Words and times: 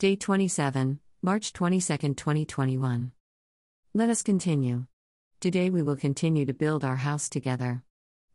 Day 0.00 0.16
27, 0.16 0.98
March 1.20 1.52
22, 1.52 2.14
2021. 2.14 3.12
Let 3.92 4.08
us 4.08 4.22
continue. 4.22 4.86
Today 5.40 5.68
we 5.68 5.82
will 5.82 5.94
continue 5.94 6.46
to 6.46 6.54
build 6.54 6.86
our 6.86 6.96
house 6.96 7.28
together. 7.28 7.82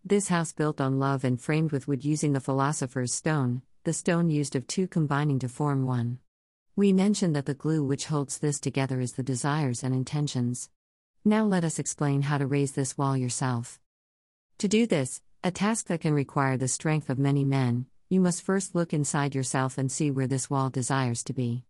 This 0.03 0.27
house 0.27 0.53
built 0.53 0.79
on 0.79 0.99
love 0.99 1.23
and 1.23 1.41
framed 1.41 1.71
with 1.71 1.87
wood 1.87 2.05
using 2.05 2.33
the 2.33 2.39
philosopher's 2.39 3.15
stone, 3.15 3.63
the 3.83 3.93
stone 3.93 4.29
used 4.29 4.55
of 4.55 4.67
two 4.67 4.87
combining 4.87 5.39
to 5.39 5.49
form 5.49 5.87
one. 5.87 6.19
We 6.75 6.93
mentioned 6.93 7.35
that 7.35 7.47
the 7.47 7.55
glue 7.55 7.83
which 7.83 8.05
holds 8.05 8.37
this 8.37 8.59
together 8.59 9.01
is 9.01 9.13
the 9.13 9.23
desires 9.23 9.83
and 9.83 9.91
intentions. 9.91 10.69
Now 11.23 11.45
let 11.45 11.63
us 11.63 11.79
explain 11.79 12.21
how 12.21 12.37
to 12.37 12.45
raise 12.45 12.73
this 12.73 12.95
wall 12.95 13.17
yourself. 13.17 13.79
To 14.59 14.67
do 14.67 14.85
this, 14.85 15.19
a 15.43 15.49
task 15.49 15.87
that 15.87 16.01
can 16.01 16.13
require 16.13 16.57
the 16.57 16.67
strength 16.67 17.09
of 17.09 17.17
many 17.17 17.43
men, 17.43 17.87
you 18.15 18.21
must 18.21 18.41
first 18.41 18.73
look 18.73 18.93
inside 18.93 19.35
yourself 19.35 19.77
and 19.77 19.91
see 19.91 20.09
where 20.09 20.25
this 20.25 20.49
wall 20.49 20.69
desires 20.69 21.21
to 21.21 21.33
be. 21.33 21.65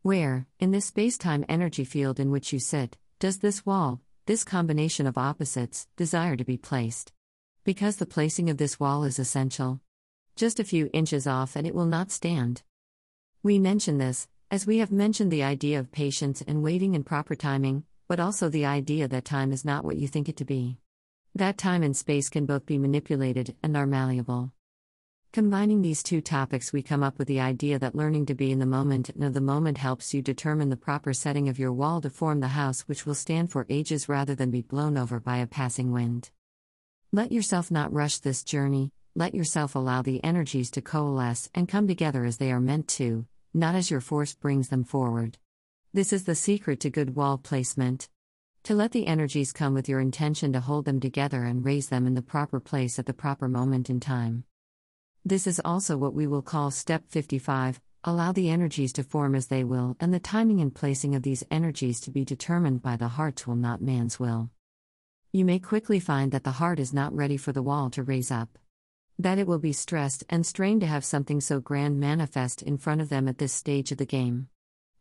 Where, 0.00 0.46
in 0.58 0.70
this 0.70 0.86
space 0.86 1.18
time 1.18 1.44
energy 1.46 1.84
field 1.84 2.18
in 2.18 2.30
which 2.30 2.54
you 2.54 2.58
sit, 2.58 2.96
does 3.18 3.40
this 3.40 3.66
wall, 3.66 4.00
this 4.24 4.42
combination 4.42 5.06
of 5.06 5.18
opposites, 5.18 5.88
desire 5.98 6.38
to 6.38 6.44
be 6.44 6.56
placed? 6.56 7.12
Because 7.64 7.96
the 7.96 8.06
placing 8.06 8.48
of 8.48 8.56
this 8.56 8.80
wall 8.80 9.04
is 9.04 9.18
essential. 9.18 9.82
Just 10.36 10.58
a 10.58 10.64
few 10.64 10.88
inches 10.94 11.26
off 11.26 11.54
and 11.54 11.66
it 11.66 11.74
will 11.74 11.84
not 11.84 12.10
stand. 12.10 12.62
We 13.42 13.58
mention 13.58 13.98
this, 13.98 14.26
as 14.50 14.66
we 14.66 14.78
have 14.78 14.90
mentioned 14.90 15.30
the 15.30 15.42
idea 15.42 15.78
of 15.78 15.92
patience 15.92 16.40
and 16.40 16.62
waiting 16.62 16.94
in 16.94 17.04
proper 17.04 17.34
timing, 17.34 17.84
but 18.08 18.18
also 18.18 18.48
the 18.48 18.64
idea 18.64 19.06
that 19.06 19.26
time 19.26 19.52
is 19.52 19.66
not 19.66 19.84
what 19.84 19.98
you 19.98 20.08
think 20.08 20.30
it 20.30 20.38
to 20.38 20.46
be. 20.46 20.78
That 21.34 21.58
time 21.58 21.82
and 21.82 21.94
space 21.94 22.30
can 22.30 22.46
both 22.46 22.64
be 22.64 22.78
manipulated 22.78 23.54
and 23.62 23.76
are 23.76 23.86
malleable. 23.86 24.54
Combining 25.32 25.80
these 25.80 26.02
two 26.02 26.20
topics, 26.20 26.72
we 26.72 26.82
come 26.82 27.04
up 27.04 27.16
with 27.16 27.28
the 27.28 27.38
idea 27.38 27.78
that 27.78 27.94
learning 27.94 28.26
to 28.26 28.34
be 28.34 28.50
in 28.50 28.58
the 28.58 28.66
moment 28.66 29.10
and 29.10 29.22
of 29.22 29.32
the 29.32 29.40
moment 29.40 29.78
helps 29.78 30.12
you 30.12 30.20
determine 30.20 30.70
the 30.70 30.76
proper 30.76 31.12
setting 31.12 31.48
of 31.48 31.56
your 31.56 31.72
wall 31.72 32.00
to 32.00 32.10
form 32.10 32.40
the 32.40 32.48
house 32.48 32.80
which 32.88 33.06
will 33.06 33.14
stand 33.14 33.48
for 33.48 33.64
ages 33.68 34.08
rather 34.08 34.34
than 34.34 34.50
be 34.50 34.60
blown 34.60 34.98
over 34.98 35.20
by 35.20 35.36
a 35.36 35.46
passing 35.46 35.92
wind. 35.92 36.32
Let 37.12 37.30
yourself 37.30 37.70
not 37.70 37.92
rush 37.92 38.18
this 38.18 38.42
journey, 38.42 38.90
let 39.14 39.32
yourself 39.32 39.76
allow 39.76 40.02
the 40.02 40.22
energies 40.24 40.68
to 40.72 40.82
coalesce 40.82 41.48
and 41.54 41.68
come 41.68 41.86
together 41.86 42.24
as 42.24 42.38
they 42.38 42.50
are 42.50 42.58
meant 42.58 42.88
to, 42.88 43.24
not 43.54 43.76
as 43.76 43.88
your 43.88 44.00
force 44.00 44.34
brings 44.34 44.68
them 44.68 44.82
forward. 44.82 45.38
This 45.94 46.12
is 46.12 46.24
the 46.24 46.34
secret 46.34 46.80
to 46.80 46.90
good 46.90 47.14
wall 47.14 47.38
placement. 47.38 48.08
To 48.64 48.74
let 48.74 48.90
the 48.90 49.06
energies 49.06 49.52
come 49.52 49.74
with 49.74 49.88
your 49.88 50.00
intention 50.00 50.52
to 50.54 50.60
hold 50.60 50.86
them 50.86 50.98
together 50.98 51.44
and 51.44 51.64
raise 51.64 51.88
them 51.88 52.08
in 52.08 52.14
the 52.14 52.20
proper 52.20 52.58
place 52.58 52.98
at 52.98 53.06
the 53.06 53.14
proper 53.14 53.46
moment 53.46 53.88
in 53.88 54.00
time. 54.00 54.42
This 55.24 55.46
is 55.46 55.60
also 55.64 55.96
what 55.98 56.14
we 56.14 56.26
will 56.26 56.42
call 56.42 56.70
step 56.70 57.04
55 57.08 57.80
allow 58.02 58.32
the 58.32 58.48
energies 58.48 58.94
to 58.94 59.02
form 59.02 59.34
as 59.34 59.48
they 59.48 59.62
will, 59.62 59.94
and 60.00 60.14
the 60.14 60.18
timing 60.18 60.60
and 60.60 60.74
placing 60.74 61.14
of 61.14 61.22
these 61.22 61.44
energies 61.50 62.00
to 62.00 62.10
be 62.10 62.24
determined 62.24 62.80
by 62.80 62.96
the 62.96 63.08
heart's 63.08 63.46
will, 63.46 63.56
not 63.56 63.82
man's 63.82 64.18
will. 64.18 64.50
You 65.32 65.44
may 65.44 65.58
quickly 65.58 66.00
find 66.00 66.32
that 66.32 66.44
the 66.44 66.52
heart 66.52 66.80
is 66.80 66.94
not 66.94 67.14
ready 67.14 67.36
for 67.36 67.52
the 67.52 67.62
wall 67.62 67.90
to 67.90 68.02
raise 68.02 68.30
up. 68.30 68.58
That 69.18 69.38
it 69.38 69.46
will 69.46 69.58
be 69.58 69.74
stressed 69.74 70.24
and 70.30 70.46
strained 70.46 70.80
to 70.80 70.86
have 70.86 71.04
something 71.04 71.42
so 71.42 71.60
grand 71.60 72.00
manifest 72.00 72.62
in 72.62 72.78
front 72.78 73.02
of 73.02 73.10
them 73.10 73.28
at 73.28 73.36
this 73.36 73.52
stage 73.52 73.92
of 73.92 73.98
the 73.98 74.06
game. 74.06 74.48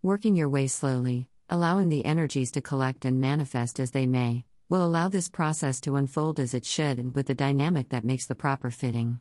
Working 0.03 0.35
your 0.35 0.49
way 0.49 0.67
slowly, 0.67 1.29
allowing 1.49 1.87
the 1.87 2.03
energies 2.03 2.51
to 2.51 2.61
collect 2.61 3.05
and 3.05 3.21
manifest 3.21 3.79
as 3.79 3.91
they 3.91 4.05
may, 4.05 4.43
will 4.67 4.85
allow 4.85 5.07
this 5.07 5.29
process 5.29 5.79
to 5.81 5.95
unfold 5.95 6.37
as 6.37 6.53
it 6.53 6.65
should 6.65 6.99
and 6.99 7.15
with 7.15 7.27
the 7.27 7.33
dynamic 7.33 7.89
that 7.89 8.03
makes 8.03 8.25
the 8.25 8.35
proper 8.35 8.69
fitting. 8.69 9.19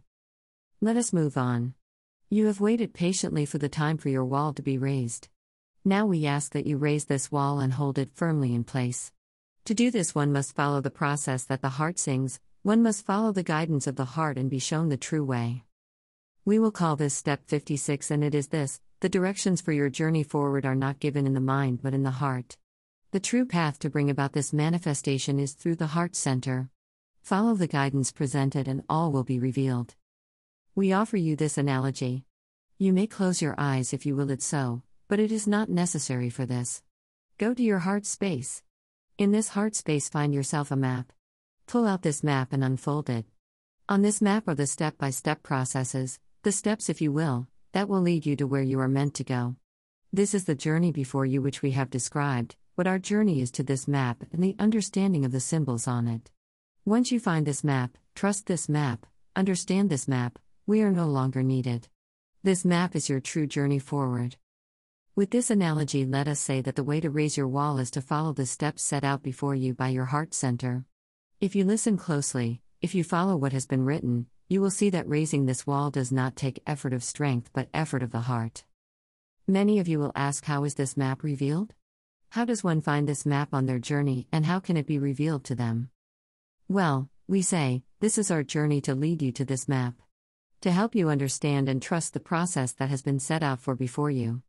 Let 0.81 0.97
us 0.97 1.13
move 1.13 1.37
on. 1.37 1.75
You 2.31 2.47
have 2.47 2.61
waited 2.61 2.95
patiently 2.95 3.45
for 3.47 3.59
the 3.59 3.69
time 3.69 3.99
for 3.99 4.11
your 4.11 4.25
wall 4.25 4.53
to 4.53 4.63
be 4.63 4.79
raised. 4.79 5.27
Now 5.85 6.07
we 6.07 6.25
ask 6.25 6.53
that 6.53 6.69
you 6.69 6.77
raise 6.77 7.07
this 7.07 7.33
wall 7.33 7.59
and 7.59 7.73
hold 7.73 7.99
it 7.99 8.13
firmly 8.15 8.55
in 8.55 8.63
place. 8.63 9.11
To 9.65 9.75
do 9.75 9.91
this, 9.91 10.15
one 10.15 10.33
must 10.33 10.55
follow 10.55 10.81
the 10.81 10.89
process 10.89 11.43
that 11.47 11.63
the 11.63 11.69
heart 11.69 11.99
sings, 11.99 12.39
one 12.63 12.81
must 12.81 13.05
follow 13.05 13.33
the 13.33 13.43
guidance 13.43 13.89
of 13.89 13.97
the 13.97 14.05
heart 14.05 14.39
and 14.39 14.49
be 14.49 14.61
shown 14.61 14.89
the 14.89 14.97
true 14.97 15.25
way. 15.25 15.65
We 16.45 16.61
will 16.61 16.71
call 16.71 16.95
this 16.95 17.13
step 17.13 17.41
56, 17.49 18.13
and 18.13 18.23
it 18.23 18.33
is 18.33 18.47
this 18.47 18.81
the 19.01 19.09
directions 19.09 19.61
for 19.61 19.73
your 19.73 19.91
journey 19.91 20.23
forward 20.23 20.65
are 20.65 20.77
not 20.77 21.01
given 21.01 21.27
in 21.27 21.35
the 21.35 21.41
mind 21.41 21.83
but 21.83 21.93
in 21.93 22.05
the 22.05 22.13
heart. 22.23 22.57
The 23.11 23.19
true 23.19 23.47
path 23.47 23.81
to 23.81 23.91
bring 23.91 24.11
about 24.11 24.33
this 24.33 24.53
manifestation 24.53 25.41
is 25.41 25.55
through 25.55 25.77
the 25.77 25.89
heart 25.89 26.15
center. 26.15 26.71
Follow 27.21 27.55
the 27.55 27.67
guidance 27.67 28.13
presented, 28.13 28.69
and 28.69 28.85
all 28.89 29.11
will 29.11 29.25
be 29.25 29.41
revealed. 29.41 29.97
We 30.79 30.93
offer 30.93 31.17
you 31.17 31.35
this 31.35 31.59
analogy. 31.59 32.23
You 32.79 32.93
may 32.93 33.09
close 33.09 33.43
your 33.43 33.57
eyes 33.59 33.93
if 33.93 34.07
you 34.07 34.15
will 34.15 34.31
it 34.31 34.41
so, 34.41 34.83
but 35.09 35.19
it 35.19 35.33
is 35.33 35.49
not 35.49 35.69
necessary 35.69 36.31
for 36.31 36.47
this. 36.47 36.85
Go 37.37 37.53
to 37.53 37.65
your 37.65 37.81
heart 37.81 38.07
space. 38.07 38.63
In 39.19 39.33
this 39.33 39.49
heart 39.49 39.75
space, 39.75 40.09
find 40.09 40.33
yourself 40.33 40.71
a 40.71 40.77
map. 40.77 41.13
Pull 41.67 41.85
out 41.85 42.03
this 42.03 42.23
map 42.23 42.53
and 42.53 42.63
unfold 42.63 43.11
it. 43.11 43.27
On 43.89 44.03
this 44.03 44.23
map 44.23 44.47
are 44.47 44.55
the 44.55 44.69
step 44.69 44.97
by 44.99 45.11
step 45.11 45.43
processes, 45.43 46.21
the 46.45 46.53
steps, 46.53 46.89
if 46.89 47.01
you 47.01 47.11
will, 47.11 47.49
that 47.73 47.89
will 47.89 48.01
lead 48.01 48.25
you 48.25 48.37
to 48.37 48.47
where 48.47 48.63
you 48.63 48.79
are 48.79 48.87
meant 48.87 49.15
to 49.15 49.25
go. 49.25 49.57
This 50.13 50.33
is 50.33 50.45
the 50.45 50.55
journey 50.55 50.93
before 50.93 51.27
you 51.27 51.43
which 51.43 51.61
we 51.61 51.73
have 51.73 51.91
described, 51.91 52.55
what 52.77 52.87
our 52.87 53.01
journey 53.01 53.41
is 53.41 53.51
to 53.51 53.65
this 53.65 53.89
map 53.89 54.23
and 54.33 54.45
the 54.45 54.55
understanding 54.61 55.25
of 55.25 55.33
the 55.33 55.41
symbols 55.41 55.89
on 55.89 56.07
it. 56.07 56.31
Once 56.85 57.11
you 57.11 57.19
find 57.19 57.47
this 57.47 57.65
map, 57.65 57.99
trust 58.15 58.47
this 58.47 58.69
map, 58.69 59.07
understand 59.35 59.91
this 59.91 60.07
map, 60.07 60.39
we 60.69 60.83
are 60.83 60.91
no 60.91 61.07
longer 61.07 61.43
needed. 61.43 61.89
This 62.43 62.63
map 62.63 62.95
is 62.95 63.09
your 63.09 63.21
true 63.21 63.47
journey 63.47 63.79
forward. 63.79 64.37
With 65.17 65.31
this 65.31 65.49
analogy, 65.49 66.05
let 66.05 66.29
us 66.29 66.41
say 66.41 66.61
that 66.61 66.77
the 66.77 66.85
way 66.85 67.01
to 67.01 67.09
raise 67.09 67.39
your 67.39 67.49
wall 67.49 67.79
is 67.79 67.91
to 67.93 68.03
follow 68.03 68.35
the 68.35 68.45
steps 68.45 68.83
set 68.83 69.03
out 69.03 69.23
before 69.23 69.55
you 69.55 69.73
by 69.73 69.89
your 69.89 70.05
heart 70.05 70.35
center. 70.35 70.85
If 71.41 71.57
you 71.57 71.65
listen 71.65 71.97
closely, 71.97 72.61
if 72.83 72.95
you 72.95 73.03
follow 73.03 73.35
what 73.35 73.55
has 73.55 73.65
been 73.65 73.87
written, 73.87 74.27
you 74.47 74.61
will 74.61 74.71
see 74.71 74.91
that 74.91 75.09
raising 75.09 75.47
this 75.47 75.67
wall 75.67 75.91
does 75.91 76.13
not 76.13 76.37
take 76.37 76.63
effort 76.67 76.93
of 76.93 77.03
strength 77.03 77.49
but 77.55 77.71
effort 77.73 78.03
of 78.03 78.11
the 78.11 78.29
heart. 78.29 78.65
Many 79.47 79.79
of 79.79 79.89
you 79.89 79.99
will 79.99 80.13
ask 80.15 80.45
how 80.45 80.65
is 80.65 80.75
this 80.75 80.99
map 80.99 81.23
revealed? 81.23 81.73
How 82.29 82.45
does 82.45 82.63
one 82.63 82.83
find 82.83 83.09
this 83.09 83.25
map 83.25 83.55
on 83.55 83.65
their 83.65 83.79
journey 83.79 84.29
and 84.31 84.45
how 84.45 84.61
can 84.61 84.77
it 84.77 84.87
be 84.87 84.99
revealed 84.99 85.45
to 85.45 85.55
them? 85.55 85.89
Well, 86.69 87.09
we 87.27 87.41
say, 87.41 87.85
this 88.01 88.19
is 88.19 88.31
our 88.31 88.43
journey 88.43 88.83
to 88.83 88.95
lead 88.95 89.23
you 89.23 89.33
to 89.33 89.47
this 89.47 89.67
map 89.67 89.95
to 90.61 90.73
help 90.73 90.97
you 90.97 91.09
understand 91.09 91.69
and 91.69 91.81
trust 91.81 92.15
the 92.15 92.21
process 92.21 92.73
that 92.73 92.89
has 92.89 93.01
been 93.01 93.21
set 93.21 93.45
out 93.45 93.61
for 93.61 93.77
before 93.77 94.11
you. 94.11 94.43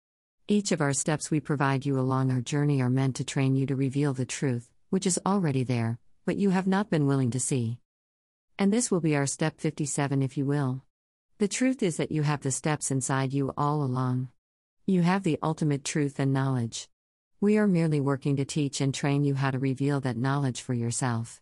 Each 0.48 0.72
of 0.72 0.82
our 0.82 0.94
steps 0.94 1.30
we 1.30 1.40
provide 1.40 1.86
you 1.86 2.00
along 2.00 2.32
our 2.32 2.42
journey 2.42 2.82
are 2.82 2.90
meant 2.90 3.16
to 3.18 3.24
train 3.24 3.56
you 3.56 3.68
to 3.68 3.76
reveal 3.76 4.14
the 4.14 4.26
truth, 4.26 4.72
which 4.90 5.06
is 5.06 5.20
already 5.24 5.64
there, 5.64 6.00
but 6.26 6.38
you 6.38 6.50
have 6.50 6.66
not 6.66 6.90
been 6.90 7.06
willing 7.06 7.30
to 7.32 7.40
see. 7.40 7.78
And 8.58 8.74
this 8.74 8.90
will 8.90 9.02
be 9.02 9.16
our 9.16 9.28
step 9.28 9.60
57, 9.60 10.24
if 10.24 10.36
you 10.36 10.46
will. 10.46 10.82
The 11.38 11.48
truth 11.48 11.84
is 11.84 11.98
that 11.98 12.12
you 12.12 12.24
have 12.24 12.42
the 12.42 12.52
steps 12.52 12.90
inside 12.90 13.32
you 13.32 13.54
all 13.56 13.84
along. 13.84 14.30
You 14.88 15.04
have 15.04 15.22
the 15.22 15.38
ultimate 15.44 15.84
truth 15.84 16.20
and 16.20 16.34
knowledge. 16.34 16.90
We 17.40 17.60
are 17.60 17.68
merely 17.68 18.02
working 18.02 18.36
to 18.38 18.46
teach 18.46 18.82
and 18.82 18.94
train 18.94 19.24
you 19.24 19.36
how 19.36 19.52
to 19.52 19.60
reveal 19.60 20.00
that 20.02 20.18
knowledge 20.18 20.62
for 20.62 20.74
yourself. 20.74 21.40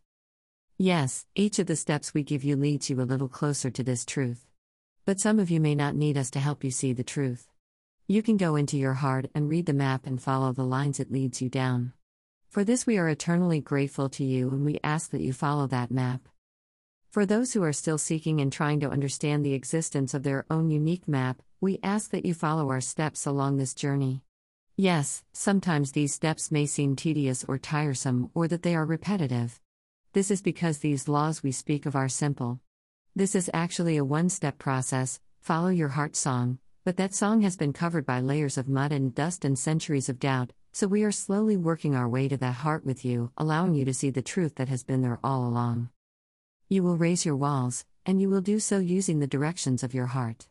Yes, 0.77 1.25
each 1.35 1.57
of 1.57 1.67
the 1.67 1.77
steps 1.77 2.13
we 2.13 2.21
give 2.21 2.43
you 2.43 2.57
leads 2.57 2.89
you 2.89 2.99
a 2.99 3.07
little 3.07 3.29
closer 3.29 3.71
to 3.71 3.83
this 3.83 4.05
truth. 4.05 4.43
But 5.07 5.21
some 5.21 5.39
of 5.39 5.49
you 5.49 5.61
may 5.61 5.73
not 5.73 5.95
need 5.95 6.17
us 6.17 6.29
to 6.31 6.39
help 6.39 6.65
you 6.65 6.69
see 6.69 6.91
the 6.91 7.01
truth. 7.01 7.47
You 8.09 8.21
can 8.21 8.35
go 8.35 8.57
into 8.57 8.75
your 8.75 8.95
heart 8.95 9.31
and 9.33 9.47
read 9.47 9.65
the 9.65 9.71
map 9.71 10.05
and 10.05 10.21
follow 10.21 10.51
the 10.51 10.65
lines 10.65 10.99
it 10.99 11.13
leads 11.13 11.41
you 11.41 11.47
down. 11.47 11.93
For 12.49 12.65
this, 12.65 12.85
we 12.85 12.97
are 12.97 13.07
eternally 13.07 13.61
grateful 13.61 14.09
to 14.09 14.25
you 14.25 14.49
and 14.49 14.65
we 14.65 14.81
ask 14.83 15.11
that 15.11 15.21
you 15.21 15.31
follow 15.31 15.65
that 15.67 15.91
map. 15.91 16.27
For 17.09 17.25
those 17.25 17.53
who 17.53 17.63
are 17.63 17.71
still 17.71 17.97
seeking 17.97 18.41
and 18.41 18.51
trying 18.51 18.81
to 18.81 18.89
understand 18.89 19.45
the 19.45 19.53
existence 19.53 20.13
of 20.13 20.23
their 20.23 20.45
own 20.51 20.69
unique 20.71 21.07
map, 21.07 21.41
we 21.61 21.79
ask 21.81 22.11
that 22.11 22.25
you 22.25 22.33
follow 22.33 22.69
our 22.69 22.81
steps 22.81 23.25
along 23.25 23.55
this 23.55 23.73
journey. 23.73 24.23
Yes, 24.75 25.23
sometimes 25.31 25.93
these 25.93 26.13
steps 26.13 26.51
may 26.51 26.65
seem 26.65 26.97
tedious 26.97 27.45
or 27.47 27.57
tiresome 27.57 28.29
or 28.33 28.49
that 28.49 28.63
they 28.63 28.75
are 28.75 28.85
repetitive. 28.85 29.61
This 30.11 30.29
is 30.29 30.41
because 30.41 30.79
these 30.79 31.07
laws 31.07 31.43
we 31.43 31.53
speak 31.53 31.85
of 31.85 31.95
are 31.95 32.09
simple. 32.09 32.59
This 33.17 33.33
is 33.33 33.49
actually 33.51 33.97
a 33.97 34.05
one 34.05 34.29
step 34.29 34.59
process 34.59 35.19
follow 35.41 35.69
your 35.69 35.87
heart 35.87 36.15
song, 36.15 36.59
but 36.85 36.97
that 36.97 37.15
song 37.15 37.41
has 37.41 37.57
been 37.57 37.73
covered 37.73 38.05
by 38.05 38.19
layers 38.19 38.59
of 38.59 38.69
mud 38.69 38.91
and 38.91 39.15
dust 39.15 39.43
and 39.43 39.57
centuries 39.57 40.07
of 40.07 40.19
doubt, 40.19 40.53
so 40.71 40.85
we 40.85 41.01
are 41.01 41.11
slowly 41.11 41.57
working 41.57 41.95
our 41.95 42.07
way 42.07 42.27
to 42.27 42.37
that 42.37 42.57
heart 42.57 42.85
with 42.85 43.03
you, 43.03 43.31
allowing 43.35 43.73
you 43.73 43.85
to 43.85 43.93
see 43.95 44.11
the 44.11 44.21
truth 44.21 44.53
that 44.57 44.69
has 44.69 44.83
been 44.83 45.01
there 45.01 45.19
all 45.23 45.47
along. 45.47 45.89
You 46.69 46.83
will 46.83 46.95
raise 46.95 47.25
your 47.25 47.35
walls, 47.35 47.85
and 48.05 48.21
you 48.21 48.29
will 48.29 48.41
do 48.41 48.59
so 48.59 48.77
using 48.77 49.17
the 49.17 49.25
directions 49.25 49.81
of 49.81 49.95
your 49.95 50.05
heart. 50.05 50.47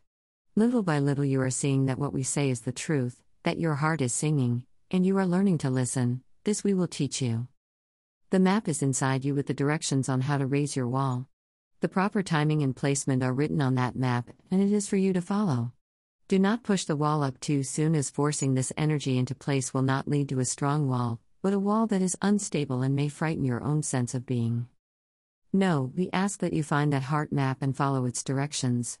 Little 0.57 0.83
by 0.83 0.99
little, 0.99 1.23
you 1.23 1.39
are 1.39 1.49
seeing 1.49 1.85
that 1.85 1.99
what 1.99 2.11
we 2.11 2.21
say 2.21 2.49
is 2.49 2.59
the 2.59 2.73
truth, 2.73 3.21
that 3.43 3.61
your 3.61 3.75
heart 3.75 4.01
is 4.01 4.11
singing, 4.11 4.65
and 4.91 5.05
you 5.05 5.17
are 5.17 5.25
learning 5.25 5.59
to 5.59 5.69
listen. 5.69 6.21
This 6.43 6.65
we 6.65 6.73
will 6.73 6.89
teach 6.89 7.21
you. 7.21 7.47
The 8.31 8.41
map 8.41 8.67
is 8.67 8.81
inside 8.81 9.23
you 9.23 9.35
with 9.35 9.47
the 9.47 9.53
directions 9.53 10.09
on 10.09 10.19
how 10.19 10.37
to 10.37 10.45
raise 10.45 10.75
your 10.75 10.89
wall. 10.89 11.29
The 11.79 11.87
proper 11.87 12.23
timing 12.23 12.63
and 12.63 12.75
placement 12.75 13.21
are 13.21 13.33
written 13.33 13.61
on 13.61 13.75
that 13.75 13.95
map, 13.95 14.31
and 14.49 14.63
it 14.63 14.71
is 14.71 14.87
for 14.87 14.97
you 14.97 15.13
to 15.13 15.21
follow. 15.21 15.73
Do 16.27 16.39
not 16.39 16.63
push 16.63 16.85
the 16.85 16.95
wall 16.95 17.21
up 17.21 17.39
too 17.39 17.61
soon, 17.61 17.93
as 17.93 18.09
forcing 18.09 18.55
this 18.55 18.73
energy 18.75 19.15
into 19.15 19.35
place 19.35 19.75
will 19.75 19.83
not 19.83 20.07
lead 20.07 20.27
to 20.29 20.39
a 20.39 20.45
strong 20.45 20.89
wall, 20.89 21.19
but 21.43 21.53
a 21.53 21.59
wall 21.59 21.85
that 21.85 22.01
is 22.01 22.17
unstable 22.19 22.81
and 22.81 22.95
may 22.95 23.09
frighten 23.09 23.45
your 23.45 23.63
own 23.63 23.83
sense 23.83 24.15
of 24.15 24.25
being. 24.25 24.67
No, 25.53 25.93
we 25.95 26.09
ask 26.11 26.39
that 26.39 26.53
you 26.53 26.63
find 26.63 26.91
that 26.93 27.03
heart 27.03 27.31
map 27.31 27.59
and 27.61 27.77
follow 27.77 28.05
its 28.05 28.23
directions. 28.23 28.97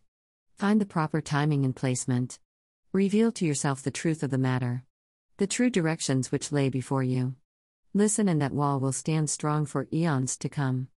Find 0.53 0.79
the 0.79 0.85
proper 0.85 1.19
timing 1.19 1.65
and 1.65 1.75
placement. 1.75 2.37
Reveal 2.93 3.31
to 3.33 3.45
yourself 3.45 3.81
the 3.81 3.89
truth 3.89 4.21
of 4.21 4.29
the 4.29 4.37
matter. 4.37 4.83
The 5.37 5.47
true 5.47 5.71
directions 5.71 6.31
which 6.31 6.51
lay 6.51 6.69
before 6.69 7.03
you. 7.03 7.35
Listen, 7.95 8.29
and 8.29 8.39
that 8.39 8.53
wall 8.53 8.79
will 8.79 8.91
stand 8.91 9.31
strong 9.31 9.65
for 9.65 9.87
eons 9.91 10.37
to 10.37 10.47
come. 10.47 10.89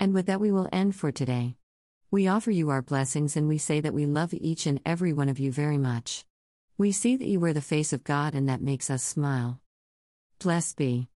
And 0.00 0.14
with 0.14 0.26
that, 0.26 0.40
we 0.40 0.52
will 0.52 0.68
end 0.72 0.94
for 0.94 1.10
today. 1.10 1.56
We 2.10 2.28
offer 2.28 2.50
you 2.50 2.70
our 2.70 2.82
blessings 2.82 3.36
and 3.36 3.48
we 3.48 3.58
say 3.58 3.80
that 3.80 3.92
we 3.92 4.06
love 4.06 4.32
each 4.32 4.66
and 4.66 4.80
every 4.86 5.12
one 5.12 5.28
of 5.28 5.38
you 5.38 5.52
very 5.52 5.78
much. 5.78 6.24
We 6.78 6.92
see 6.92 7.16
that 7.16 7.26
you 7.26 7.40
wear 7.40 7.52
the 7.52 7.60
face 7.60 7.92
of 7.92 8.04
God 8.04 8.34
and 8.34 8.48
that 8.48 8.62
makes 8.62 8.88
us 8.88 9.02
smile. 9.02 9.60
Blessed 10.38 10.76
be. 10.76 11.08